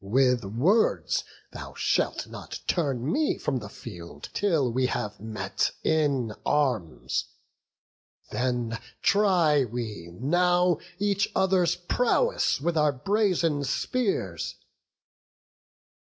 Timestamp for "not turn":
2.25-3.11